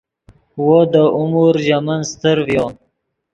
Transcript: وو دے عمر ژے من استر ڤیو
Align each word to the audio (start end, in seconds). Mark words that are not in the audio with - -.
وو 0.65 0.79
دے 0.91 1.03
عمر 1.17 1.55
ژے 1.65 1.77
من 1.85 1.99
استر 2.05 2.37
ڤیو 2.47 2.65